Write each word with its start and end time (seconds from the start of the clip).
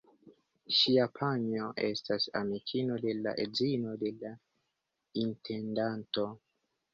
Ŝia 0.75 1.03
panjo 1.17 1.67
estas 1.87 2.25
amikino 2.39 2.97
de 3.03 3.13
la 3.27 3.35
edzino 3.45 3.93
de 4.05 4.11
la 4.25 4.33
intendanto. 5.27 6.27